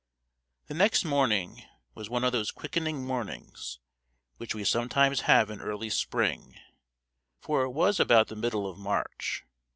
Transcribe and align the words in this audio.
The 0.65 0.73
next 0.73 1.05
morning 1.05 1.61
was 1.93 2.09
one 2.09 2.23
of 2.23 2.31
those 2.31 2.49
quickening 2.49 3.05
mornings 3.05 3.77
which 4.37 4.55
we 4.55 4.63
sometimes 4.63 5.21
have 5.29 5.51
in 5.51 5.61
early 5.61 5.91
spring, 5.91 6.55
for 7.39 7.61
it 7.61 7.69
was 7.69 7.99
about 7.99 8.27
the 8.27 8.35
middle 8.35 8.67
of 8.67 8.79
March. 8.79 9.45